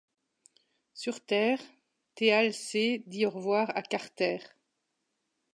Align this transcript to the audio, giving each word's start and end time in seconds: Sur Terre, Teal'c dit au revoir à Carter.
Sur 0.95 1.23
Terre, 1.23 1.59
Teal'c 2.15 3.03
dit 3.05 3.27
au 3.27 3.29
revoir 3.29 3.69
à 3.77 3.83
Carter. 3.83 4.39